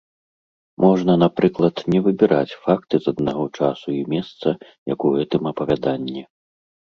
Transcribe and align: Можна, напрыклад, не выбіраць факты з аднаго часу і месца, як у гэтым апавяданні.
Можна, 0.83 1.13
напрыклад, 1.23 1.75
не 1.95 1.99
выбіраць 2.07 2.57
факты 2.63 2.95
з 3.03 3.13
аднаго 3.17 3.45
часу 3.61 3.87
і 3.97 4.01
месца, 4.15 4.47
як 4.95 4.99
у 5.11 5.13
гэтым 5.19 5.43
апавяданні. 5.53 6.21